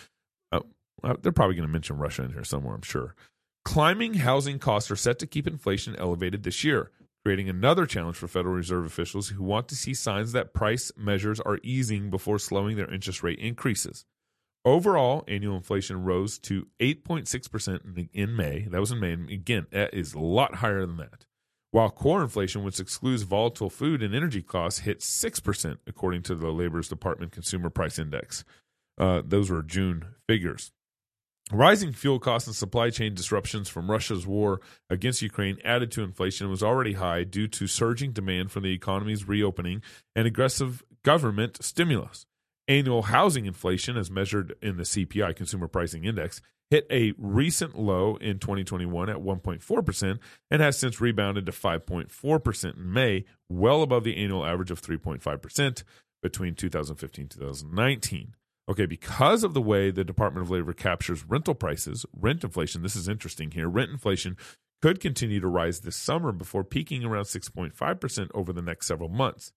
Uh 0.51 0.61
they're 1.21 1.33
probably 1.33 1.57
going 1.57 1.67
to 1.67 1.73
mention 1.73 1.97
Russia 1.97 2.23
in 2.23 2.33
here 2.33 2.45
somewhere, 2.45 2.75
I'm 2.75 2.83
sure. 2.83 3.17
Climbing 3.65 4.15
housing 4.15 4.59
costs 4.59 4.91
are 4.91 4.97
set 4.97 5.19
to 5.19 5.27
keep 5.27 5.47
inflation 5.47 5.97
elevated 5.97 6.43
this 6.43 6.63
year, 6.63 6.91
creating 7.25 7.49
another 7.49 7.87
challenge 7.87 8.17
for 8.17 8.29
Federal 8.29 8.55
Reserve 8.55 8.85
officials 8.85 9.31
who 9.31 9.43
want 9.43 9.69
to 9.69 9.75
see 9.75 9.95
signs 9.95 10.33
that 10.33 10.55
price 10.55 10.93
measures 10.97 11.41
are 11.41 11.59
easing 11.63 12.11
before 12.11 12.39
slowing 12.39 12.77
their 12.77 12.93
interest 12.93 13.23
rate 13.23 13.39
increases. 13.39 14.05
Overall, 14.65 15.25
annual 15.27 15.57
inflation 15.57 16.05
rose 16.05 16.39
to 16.41 16.69
8.6% 16.79 18.09
in 18.13 18.37
May. 18.37 18.69
That 18.71 18.79
was 18.79 18.93
in 18.93 19.01
May. 19.01 19.13
And 19.13 19.29
again, 19.29 19.67
that 19.73 19.93
is 19.93 20.15
a 20.15 20.21
lot 20.21 20.57
higher 20.57 20.87
than 20.87 20.99
that 20.99 21.27
while 21.73 21.91
core 21.91 22.23
inflation, 22.23 22.63
which 22.63 22.79
excludes 22.79 23.23
volatile 23.23 23.71
food 23.71 24.03
and 24.03 24.15
energy 24.15 24.43
costs, 24.43 24.81
hit 24.81 25.01
6%, 25.01 25.79
according 25.87 26.23
to 26.23 26.35
the 26.35 26.51
Labor's 26.51 26.89
Department 26.89 27.33
Consumer 27.33 27.71
Price 27.71 27.99
Index. 27.99 28.45
Uh, 28.99 29.23
those 29.25 29.51
were 29.51 29.63
June 29.63 30.05
figures. 30.29 30.71
Rising 31.51 31.93
fuel 31.93 32.19
costs 32.19 32.47
and 32.47 32.55
supply 32.55 32.91
chain 32.91 33.15
disruptions 33.15 33.69
from 33.69 33.91
Russia's 33.91 34.27
war 34.27 34.61
against 34.89 35.23
Ukraine 35.23 35.59
added 35.65 35.91
to 35.93 36.03
inflation 36.03 36.51
was 36.51 36.63
already 36.63 36.93
high 36.93 37.25
due 37.25 37.49
to 37.49 37.67
surging 37.67 38.13
demand 38.13 38.53
from 38.53 38.63
the 38.63 38.73
economy's 38.73 39.27
reopening 39.27 39.83
and 40.15 40.27
aggressive 40.27 40.85
government 41.03 41.63
stimulus. 41.65 42.27
Annual 42.69 43.03
housing 43.03 43.47
inflation, 43.47 43.97
as 43.97 44.11
measured 44.11 44.55
in 44.63 44.77
the 44.77 44.85
CPI, 44.85 45.35
Consumer 45.35 45.69
Pricing 45.69 46.05
Index, 46.05 46.41
hit 46.73 46.87
a 46.91 47.13
recent 47.19 47.79
low 47.79 48.17
in 48.17 48.39
2021 48.39 49.11
at 49.11 49.19
1.4% 49.19 50.19
and 50.51 50.63
has 50.63 50.79
since 50.79 51.03
rebounded 51.03 51.45
to 51.45 51.53
5.4% 51.53 52.77
in 52.77 52.91
May, 52.91 53.27
well 53.51 53.83
above 53.83 54.05
the 54.05 54.17
annual 54.17 54.47
average 54.47 54.71
of 54.71 54.81
3.5% 54.81 55.85
between 56.23 56.55
2015 56.55 57.25
and 57.25 57.31
2019. 57.31 58.35
Okay, 58.71 58.87
because 58.87 59.45
of 59.45 59.53
the 59.53 59.61
way 59.61 59.91
the 59.91 60.03
Department 60.03 60.47
of 60.47 60.51
Labor 60.51 60.73
captures 60.73 61.27
rental 61.29 61.55
prices, 61.55 62.07
rent 62.19 62.43
inflation, 62.43 62.81
this 62.81 62.97
is 62.97 63.07
interesting 63.07 63.51
here, 63.51 63.69
rent 63.69 63.91
inflation 63.91 64.39
could 64.81 64.99
continue 64.99 65.41
to 65.41 65.49
rise 65.49 65.81
this 65.81 65.95
summer 65.95 66.33
before 66.33 66.65
peaking 66.65 67.05
around 67.05 67.25
6.5% 67.25 68.31
over 68.33 68.51
the 68.51 68.63
next 68.63 68.87
several 68.87 69.11
months 69.11 69.53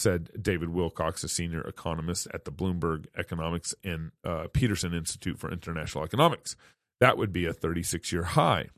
said 0.00 0.30
David 0.40 0.70
Wilcox, 0.70 1.22
a 1.22 1.28
senior 1.28 1.60
economist 1.60 2.26
at 2.32 2.44
the 2.44 2.52
Bloomberg 2.52 3.06
Economics 3.16 3.74
and 3.84 4.12
uh, 4.24 4.48
Peterson 4.52 4.94
Institute 4.94 5.38
for 5.38 5.52
International 5.52 6.04
Economics. 6.04 6.56
That 7.00 7.16
would 7.16 7.32
be 7.32 7.46
a 7.46 7.52
36 7.52 8.12
year 8.12 8.24
high. 8.24 8.68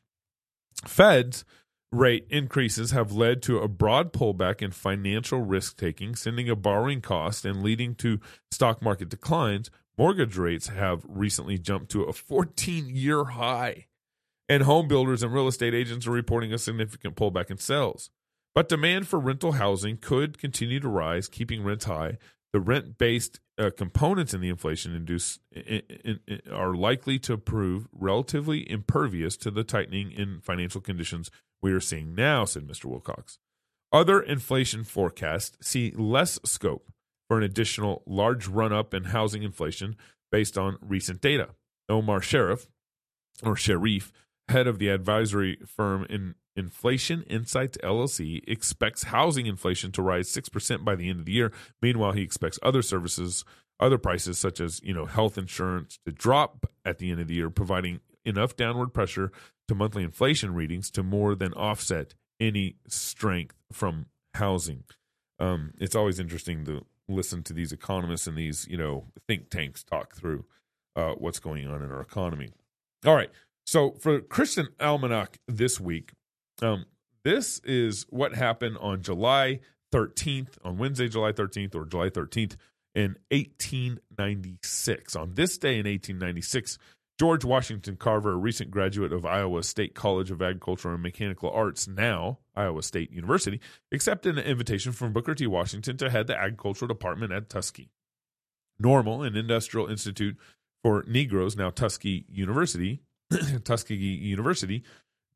Fed's 0.87 1.45
rate 1.91 2.27
increases 2.31 2.91
have 2.91 3.13
led 3.13 3.43
to 3.43 3.59
a 3.59 3.69
broad 3.69 4.13
pullback 4.13 4.63
in 4.63 4.71
financial 4.71 5.41
risk 5.41 5.77
taking, 5.77 6.15
sending 6.15 6.49
a 6.49 6.57
borrowing 6.57 7.01
cost 7.01 7.45
and 7.45 7.63
leading 7.63 7.95
to 7.97 8.19
stock 8.51 8.83
market 8.83 9.09
declines. 9.09 9.71
Mortgage 9.99 10.37
rates 10.37 10.69
have 10.69 11.05
recently 11.07 11.59
jumped 11.59 11.91
to 11.91 12.03
a 12.05 12.13
14 12.13 12.89
year 12.89 13.25
high, 13.25 13.87
and 14.49 14.63
home 14.63 14.89
builders 14.89 15.23
and 15.23 15.33
real 15.33 15.49
estate 15.49 15.75
agents 15.75 16.07
are 16.07 16.13
reporting 16.13 16.53
a 16.53 16.59
significant 16.59 17.15
pullback 17.15 17.51
in 17.51 17.59
sales. 17.59 18.11
But 18.55 18.69
demand 18.69 19.09
for 19.09 19.19
rental 19.19 19.53
housing 19.53 19.97
could 19.97 20.39
continue 20.39 20.81
to 20.81 20.89
rise, 20.89 21.29
keeping 21.29 21.65
rents 21.65 21.87
high. 21.87 22.19
The 22.53 22.61
rent 22.61 22.99
based 22.99 23.41
uh, 23.59 23.71
components 23.75 24.35
in 24.35 24.43
the 24.43 24.51
inflation 24.51 24.95
induced 24.95 25.41
are 26.53 26.75
likely 26.75 27.19
to 27.21 27.39
prove 27.39 27.89
relatively 27.93 28.71
impervious 28.71 29.37
to 29.39 29.51
the 29.51 29.65
tightening 29.65 30.13
in 30.13 30.41
financial 30.41 30.81
conditions 30.81 31.31
we 31.63 31.73
are 31.73 31.81
seeing 31.81 32.15
now, 32.15 32.45
said 32.45 32.67
Mr. 32.67 32.87
Wilcox. 32.87 33.39
Other 33.91 34.21
inflation 34.21 34.85
forecasts 34.85 35.57
see 35.67 35.93
less 35.97 36.39
scope 36.45 36.91
for 37.29 37.39
an 37.39 37.45
additional 37.45 38.03
large 38.07 38.49
run 38.49 38.73
up 38.73 38.93
in 38.93 39.05
housing 39.05 39.43
inflation 39.43 39.97
based 40.31 40.59
on 40.59 40.79
recent 40.81 41.21
data. 41.21 41.51
Omar 41.89 42.21
Sharif, 42.21 42.69
or 43.43 43.57
Sharif, 43.57 44.13
head 44.49 44.67
of 44.67 44.79
the 44.79 44.89
advisory 44.89 45.59
firm 45.67 46.07
in 46.11 46.35
Inflation 46.57 47.23
Insights 47.25 47.79
LLC 47.79 48.43
expects 48.47 49.05
housing 49.05 49.47
inflation 49.47 49.91
to 49.93 50.03
rise 50.03 50.29
6% 50.29 50.85
by 50.85 50.95
the 50.95 51.09
end 51.09 51.21
of 51.21 51.27
the 51.27 51.33
year. 51.33 51.53
Meanwhile, 51.81 52.13
he 52.13 52.23
expects 52.23 52.59
other 52.63 52.83
services, 52.83 53.45
other 53.81 53.99
prices 53.99 54.39
such 54.39 54.61
as, 54.61 54.81
you 54.83 54.93
know, 54.93 55.07
health 55.07 55.39
insurance 55.39 55.99
to 56.05 56.13
drop 56.13 56.67
at 56.85 56.99
the 56.99 57.11
end 57.11 57.21
of 57.21 57.29
the 57.29 57.35
year, 57.35 57.51
providing 57.51 58.01
enough 58.25 58.57
downward 58.57 58.93
pressure 58.93 59.33
to 59.69 59.75
monthly 59.75 60.03
inflation 60.03 60.55
readings 60.55 60.91
to 60.91 61.03
more 61.03 61.35
than 61.35 61.53
offset 61.55 62.15
any 62.39 62.77
strength 62.87 63.57
from 63.73 64.07
housing. 64.35 64.85
Um, 65.39 65.73
it's 65.79 65.97
always 65.97 66.19
interesting 66.19 66.65
to 66.67 66.85
listen 67.09 67.43
to 67.45 67.53
these 67.53 67.73
economists 67.73 68.27
and 68.27 68.37
these, 68.37 68.67
you 68.69 68.77
know, 68.77 69.07
think 69.27 69.51
tanks 69.51 69.83
talk 69.83 70.15
through 70.15 70.45
uh, 70.97 71.13
what's 71.13 71.41
going 71.41 71.67
on 71.67 71.83
in 71.83 71.91
our 71.91 72.01
economy. 72.01 72.51
All 73.05 73.15
right. 73.15 73.31
So 73.67 73.93
for 73.93 74.21
Christian 74.21 74.69
Almanac 74.81 75.39
this 75.49 75.81
week, 75.81 76.13
um, 76.61 76.85
this 77.25 77.61
is 77.61 78.07
what 78.11 78.35
happened 78.35 78.79
on 78.81 79.03
July 79.03 79.61
13th, 79.93 80.59
on 80.65 80.79
Wednesday, 80.79 81.09
July 81.09 81.33
13th, 81.33 81.75
or 81.75 81.85
July 81.85 82.11
13th 82.11 82.57
in 82.95 83.17
1896. 83.31 85.17
On 85.17 85.35
this 85.35 85.59
day 85.59 85.79
in 85.79 85.87
1896, 85.87 86.79
George 87.19 87.45
Washington 87.45 87.97
Carver, 87.97 88.33
a 88.33 88.37
recent 88.37 88.71
graduate 88.71 89.13
of 89.13 89.25
Iowa 89.25 89.63
State 89.63 89.95
College 89.95 90.31
of 90.31 90.43
Agriculture 90.43 90.93
and 90.93 91.03
Mechanical 91.03 91.51
Arts, 91.51 91.87
now 91.87 92.39
Iowa 92.57 92.83
State 92.83 93.13
University, 93.13 93.61
accepted 93.93 94.39
an 94.39 94.45
invitation 94.45 94.93
from 94.93 95.13
Booker 95.13 95.35
T. 95.35 95.47
Washington 95.47 95.97
to 95.99 96.11
head 96.11 96.27
the 96.27 96.37
agricultural 96.37 96.89
department 96.89 97.33
at 97.33 97.49
Tuskegee. 97.49 97.91
Normal, 98.79 99.23
an 99.23 99.37
industrial 99.37 99.87
institute 99.87 100.37
for 100.83 101.05
Negroes, 101.07 101.57
now 101.57 101.71
Tuskegee 101.71 102.25
University, 102.29 103.03
Tuskegee 103.65 104.17
University, 104.17 104.83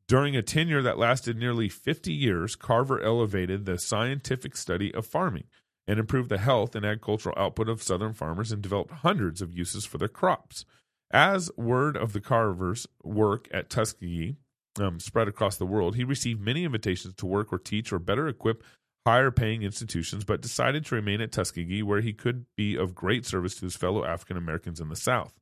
during 0.07 0.35
a 0.35 0.41
tenure 0.41 0.81
that 0.81 0.97
lasted 0.97 1.37
nearly 1.37 1.69
50 1.69 2.13
years, 2.13 2.55
Carver 2.55 3.01
elevated 3.01 3.65
the 3.65 3.77
scientific 3.77 4.55
study 4.55 4.93
of 4.93 5.05
farming 5.05 5.45
and 5.87 5.99
improved 5.99 6.29
the 6.29 6.37
health 6.37 6.75
and 6.75 6.85
agricultural 6.85 7.35
output 7.37 7.69
of 7.69 7.83
Southern 7.83 8.13
farmers 8.13 8.51
and 8.51 8.61
developed 8.61 8.91
hundreds 8.91 9.41
of 9.41 9.53
uses 9.53 9.85
for 9.85 9.97
their 9.97 10.07
crops. 10.07 10.65
As 11.11 11.49
word 11.55 11.95
of 11.95 12.13
the 12.13 12.19
Carver's 12.19 12.87
work 13.03 13.47
at 13.51 13.69
Tuskegee 13.69 14.35
um, 14.79 14.99
spread 14.99 15.27
across 15.27 15.57
the 15.57 15.65
world, 15.65 15.95
he 15.95 16.03
received 16.03 16.41
many 16.41 16.65
invitations 16.65 17.13
to 17.15 17.25
work 17.25 17.51
or 17.51 17.57
teach 17.57 17.93
or 17.93 17.99
better 17.99 18.27
equip 18.27 18.63
higher 19.05 19.31
paying 19.31 19.61
institutions, 19.63 20.25
but 20.25 20.41
decided 20.41 20.85
to 20.85 20.95
remain 20.95 21.21
at 21.21 21.31
Tuskegee, 21.31 21.81
where 21.81 22.01
he 22.01 22.11
could 22.11 22.45
be 22.57 22.75
of 22.75 22.93
great 22.93 23.25
service 23.25 23.55
to 23.55 23.65
his 23.65 23.77
fellow 23.77 24.03
African 24.03 24.35
Americans 24.35 24.81
in 24.81 24.89
the 24.89 24.97
South. 24.97 25.39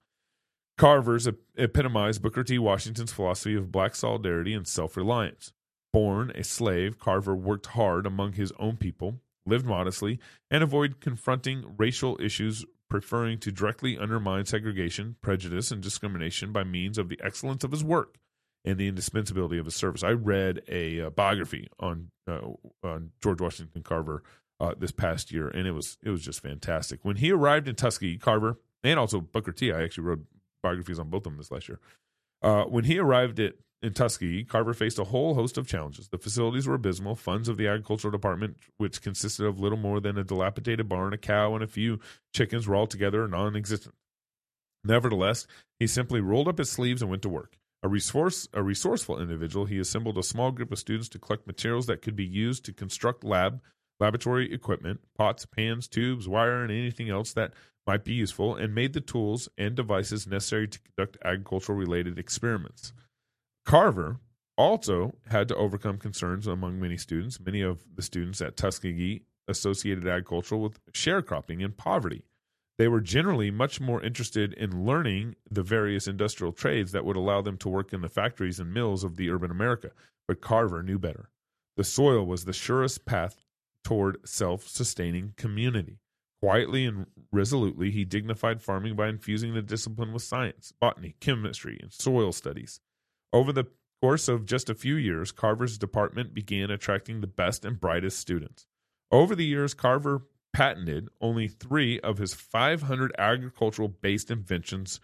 Carver's 0.77 1.27
epitomized 1.58 2.22
Booker 2.22 2.44
T. 2.44 2.60
Washington's 2.60 3.13
philosophy 3.13 3.55
of 3.55 3.72
black 3.72 3.96
solidarity 3.96 4.53
and 4.53 4.67
self 4.67 4.98
reliance. 4.98 5.53
Born 5.94 6.32
a 6.36 6.44
slave, 6.44 7.00
Carver 7.00 7.36
worked 7.36 7.67
hard 7.67 8.05
among 8.05 8.34
his 8.34 8.51
own 8.60 8.75
people, 8.75 9.22
lived 9.46 9.65
modestly, 9.65 10.20
and 10.51 10.62
avoided 10.62 11.00
confronting 11.00 11.75
racial 11.77 12.20
issues, 12.22 12.65
preferring 12.89 13.39
to 13.39 13.51
directly 13.51 13.98
undermine 13.98 14.46
segregation, 14.46 15.15
prejudice, 15.22 15.72
and 15.72 15.82
discrimination 15.82 16.51
by 16.51 16.65
means 16.65 16.98
of 16.98 17.08
the 17.08 17.20
excellence 17.24 17.63
of 17.63 17.72
his 17.72 17.84
work 17.84 18.17
and 18.65 18.77
the 18.77 18.89
indispensability 18.89 19.58
of 19.58 19.65
his 19.65 19.75
service. 19.75 20.03
I 20.03 20.12
read 20.12 20.62
a 20.67 21.01
uh, 21.01 21.10
biography 21.12 21.70
on 21.79 22.12
uh, 22.27 22.41
on 22.84 23.12
George 23.24 23.39
Washington 23.39 23.84
Carver 23.84 24.24
uh, 24.60 24.74
this 24.77 24.91
past 24.91 25.32
year, 25.32 25.48
and 25.48 25.65
it 25.65 25.72
was 25.72 25.98
it 26.03 26.10
was 26.10 26.22
just 26.22 26.41
fantastic. 26.41 27.00
When 27.03 27.15
he 27.15 27.32
arrived 27.32 27.70
in 27.70 27.75
Tuskegee, 27.75 28.17
Carver 28.17 28.60
and 28.84 29.00
also 29.00 29.22
Booker 29.22 29.53
T. 29.53 29.72
I 29.72 29.84
actually 29.84 30.03
wrote 30.03 30.25
biographies 30.65 31.00
on 31.00 31.10
both 31.10 31.25
of 31.25 31.31
them 31.31 31.38
this 31.38 31.51
last 31.51 31.69
year. 31.69 31.79
Uh, 32.41 32.63
when 32.63 32.84
he 32.84 33.00
arrived 33.00 33.39
at 33.39 33.53
in 33.81 33.93
Tuskegee, 33.93 34.43
Carver 34.43 34.74
faced 34.74 34.98
a 34.98 35.03
whole 35.03 35.36
host 35.36 35.60
of 35.60 35.67
challenges. 35.67 36.07
The 36.07 36.17
facilities 36.17 36.67
were 36.67 36.74
abysmal. 36.74 37.15
Funds 37.15 37.48
of 37.48 37.57
the 37.57 37.67
agricultural 37.67 38.12
department, 38.12 38.57
which 38.77 39.01
consisted 39.01 39.45
of 39.45 39.60
little 39.60 39.77
more 39.77 40.00
than 40.00 40.17
a 40.17 40.24
dilapidated 40.24 40.89
barn, 40.89 41.13
a 41.13 41.17
cow, 41.17 41.53
and 41.53 41.63
a 41.63 41.67
few 41.67 42.00
chickens, 42.34 42.67
were 42.67 42.75
altogether 42.75 43.27
non 43.27 43.55
existent. 43.55 43.93
Nevertheless, 44.84 45.45
he 45.79 45.88
simply 45.88 46.19
rolled 46.19 46.48
up 46.48 46.57
his 46.57 46.72
sleeves 46.72 47.01
and 47.01 47.12
went 47.12 47.22
to 47.24 47.29
work. 47.29 47.57
A, 47.84 47.88
resource, 47.88 48.48
a 48.53 48.63
resourceful 48.63 49.22
individual, 49.22 49.65
he 49.65 49.77
assembled 49.77 50.17
a 50.17 50.24
small 50.24 50.51
group 50.51 50.72
of 50.72 50.79
students 50.79 51.10
to 51.10 51.19
collect 51.19 51.45
materials 51.45 51.86
that 51.86 52.01
could 52.01 52.15
be 52.15 52.25
used 52.25 52.65
to 52.65 52.74
construct 52.74 53.24
lab 53.24 53.62
laboratory 54.00 54.54
equipment, 54.54 55.00
pots, 55.18 55.46
pans, 55.46 55.88
tubes, 55.88 56.28
wire, 56.28 56.64
and 56.64 56.72
anything 56.72 57.10
else 57.10 57.34
that 57.34 57.54
might 57.88 58.04
be 58.04 58.14
useful, 58.14 58.56
and 58.56 58.74
made 58.74 58.94
the 58.94 59.02
tools 59.02 59.48
and 59.58 59.75
devices 59.75 60.28
necessary 60.28 60.68
to 60.68 60.80
conduct 60.80 61.18
agricultural 61.24 61.78
related 61.78 62.18
experiments. 62.18 62.94
Carver 63.66 64.20
also 64.58 65.16
had 65.28 65.48
to 65.48 65.56
overcome 65.56 65.98
concerns 65.98 66.48
among 66.48 66.80
many 66.80 66.98
students. 66.98 67.40
Many 67.40 67.62
of 67.62 67.84
the 67.96 68.02
students 68.02 68.42
at 68.42 68.58
Tuskegee 68.58 69.22
associated 69.48 70.08
agriculture 70.08 70.58
with 70.58 70.80
sharecropping 70.94 71.64
and 71.64 71.75
poverty. 71.78 72.24
They 72.78 72.88
were 72.88 73.02
generally 73.02 73.52
much 73.52 73.80
more 73.80 74.02
interested 74.02 74.54
in 74.54 74.86
learning 74.86 75.36
the 75.50 75.64
various 75.64 76.08
industrial 76.08 76.52
trades 76.52 76.92
that 76.92 77.06
would 77.06 77.16
allow 77.16 77.42
them 77.42 77.58
to 77.58 77.70
work 77.70 77.94
in 77.94 78.02
the 78.02 78.10
factories 78.10 78.60
and 78.60 78.74
mills 78.74 79.04
of 79.04 79.16
the 79.16 79.30
urban 79.30 79.52
America. 79.52 79.92
But 80.28 80.42
Carver 80.42 80.84
knew 80.84 81.00
better. 81.00 81.30
The 81.78 81.84
soil 81.84 82.25
was 82.25 82.46
the 82.46 82.54
surest 82.54 83.06
path 83.06 83.45
toward 83.86 84.18
self 84.27 84.68
sustaining 84.68 85.34
community. 85.38 86.00
Quietly 86.42 86.86
and 86.86 87.06
resolutely, 87.32 87.92
he 87.92 88.04
dignified 88.04 88.62
farming 88.62 88.98
by 88.98 89.08
infusing 89.08 89.54
the 89.54 89.62
discipline 89.62 90.12
with 90.12 90.24
science, 90.24 90.74
botany, 90.80 91.15
chemistry, 91.22 91.80
and 91.82 91.94
soil 91.94 92.34
studies. 92.34 92.82
Over 93.32 93.54
the 93.54 93.68
course 94.01 94.27
of 94.27 94.46
just 94.46 94.70
a 94.70 94.75
few 94.75 94.96
years, 94.96 95.32
Carver's 95.32 95.77
department 95.77 96.34
began 96.34 96.70
attracting 96.70 97.22
the 97.22 97.27
best 97.27 97.63
and 97.63 97.80
brightest 97.80 98.20
students. 98.20 98.68
Over 99.12 99.34
the 99.34 99.46
years, 99.46 99.74
Carver 99.74 100.24
patented 100.51 101.08
only 101.22 101.48
three 101.48 102.00
of 102.01 102.18
his 102.18 102.34
500 102.34 103.13
agricultural 103.18 103.88
based 103.88 104.30
inventions, 104.30 105.00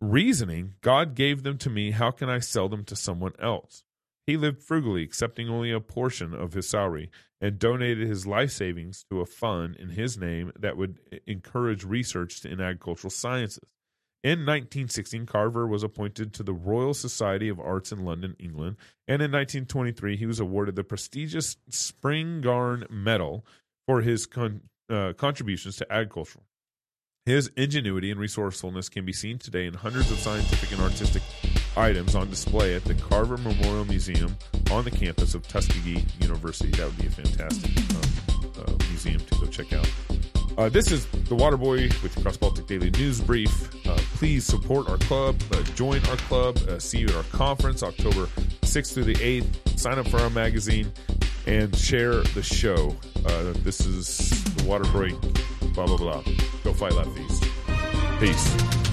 reasoning, 0.00 0.74
God 0.80 1.14
gave 1.14 1.42
them 1.42 1.58
to 1.58 1.70
me, 1.70 1.92
how 1.92 2.10
can 2.10 2.28
I 2.28 2.40
sell 2.40 2.68
them 2.68 2.84
to 2.84 2.96
someone 2.96 3.34
else? 3.38 3.84
He 4.26 4.36
lived 4.36 4.62
frugally, 4.62 5.02
accepting 5.02 5.48
only 5.48 5.70
a 5.70 5.80
portion 5.80 6.34
of 6.34 6.52
his 6.52 6.68
salary, 6.68 7.10
and 7.40 7.58
donated 7.58 8.08
his 8.08 8.26
life 8.26 8.50
savings 8.50 9.04
to 9.10 9.20
a 9.20 9.26
fund 9.26 9.76
in 9.76 9.90
his 9.90 10.16
name 10.16 10.52
that 10.58 10.76
would 10.76 10.98
encourage 11.26 11.84
research 11.84 12.44
in 12.44 12.60
agricultural 12.60 13.10
sciences. 13.10 13.72
In 14.24 14.40
1916, 14.40 15.26
Carver 15.26 15.66
was 15.66 15.82
appointed 15.82 16.32
to 16.32 16.42
the 16.42 16.54
Royal 16.54 16.94
Society 16.94 17.48
of 17.48 17.60
Arts 17.60 17.92
in 17.92 18.04
London, 18.04 18.34
England, 18.38 18.76
and 19.06 19.22
in 19.22 19.30
1923 19.30 20.16
he 20.16 20.26
was 20.26 20.40
awarded 20.40 20.74
the 20.74 20.82
prestigious 20.82 21.56
Spingarn 21.70 22.90
Medal 22.90 23.44
for 23.86 24.00
his 24.00 24.26
con- 24.26 24.62
uh, 24.90 25.12
contributions 25.12 25.76
to 25.76 25.92
agriculture. 25.92 26.40
His 27.26 27.50
ingenuity 27.56 28.12
and 28.12 28.20
resourcefulness 28.20 28.88
can 28.88 29.04
be 29.04 29.12
seen 29.12 29.38
today 29.38 29.66
in 29.66 29.74
hundreds 29.74 30.12
of 30.12 30.18
scientific 30.20 30.70
and 30.70 30.80
artistic 30.80 31.24
items 31.76 32.14
on 32.14 32.30
display 32.30 32.76
at 32.76 32.84
the 32.84 32.94
Carver 32.94 33.36
Memorial 33.36 33.84
Museum 33.84 34.36
on 34.70 34.84
the 34.84 34.92
campus 34.92 35.34
of 35.34 35.42
Tuskegee 35.48 36.04
University. 36.20 36.70
That 36.70 36.86
would 36.86 36.98
be 36.98 37.08
a 37.08 37.10
fantastic 37.10 37.76
um, 37.78 38.52
uh, 38.64 38.84
museum 38.88 39.18
to 39.18 39.40
go 39.40 39.46
check 39.46 39.72
out. 39.72 39.90
Uh, 40.56 40.68
this 40.68 40.92
is 40.92 41.06
the 41.06 41.34
Waterboy 41.34 42.00
with 42.00 42.14
CrossPolitic 42.14 42.68
Daily 42.68 42.90
News 42.90 43.20
Brief. 43.20 43.74
Uh, 43.84 43.96
please 44.14 44.44
support 44.44 44.88
our 44.88 44.98
club, 44.98 45.34
uh, 45.50 45.64
join 45.74 45.98
our 46.06 46.16
club, 46.16 46.56
uh, 46.68 46.78
see 46.78 46.98
you 46.98 47.08
at 47.08 47.16
our 47.16 47.24
conference 47.24 47.82
October 47.82 48.26
6th 48.62 48.94
through 48.94 49.02
the 49.02 49.14
8th. 49.14 49.76
Sign 49.76 49.98
up 49.98 50.06
for 50.06 50.20
our 50.20 50.30
magazine 50.30 50.92
and 51.48 51.74
share 51.74 52.22
the 52.22 52.42
show. 52.44 52.94
Uh, 53.26 53.52
this 53.64 53.80
is 53.80 54.30
the 54.54 54.64
water 54.64 54.84
break, 54.92 55.20
blah, 55.74 55.86
blah, 55.86 55.96
blah. 55.96 56.22
Go 56.66 56.72
fight 56.72 56.94
Lefties. 56.94 57.48
Peace. 58.18 58.85